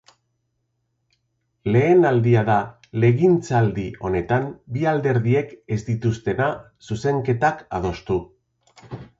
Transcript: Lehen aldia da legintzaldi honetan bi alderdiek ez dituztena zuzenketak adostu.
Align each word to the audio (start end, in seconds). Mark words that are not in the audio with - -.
Lehen 1.75 2.07
aldia 2.11 2.43
da 2.47 2.55
legintzaldi 3.03 3.85
honetan 4.09 4.49
bi 4.79 4.89
alderdiek 4.93 5.55
ez 5.77 5.81
dituztena 5.93 6.51
zuzenketak 6.89 7.65
adostu. 7.81 8.23